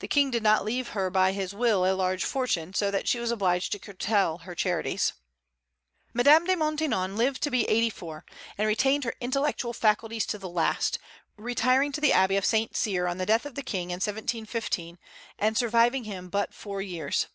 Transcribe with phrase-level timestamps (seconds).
[0.00, 3.18] The King did not leave her by his will a large fortune, so that she
[3.18, 5.14] was obliged to curtail her charities.
[6.12, 8.26] Madame de Maintenon lived to be eighty four,
[8.58, 10.98] and retained her intellectual faculties to the last,
[11.38, 12.76] retiring to the Abbey of St.
[12.76, 14.98] Cyr on the death of the King in 1715,
[15.38, 17.28] and surviving him but four years.